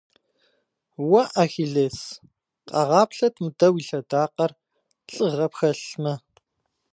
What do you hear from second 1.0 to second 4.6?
Уэ, Ахилес! Къэгъаплъэт мыдэ уи лъэдакъэр,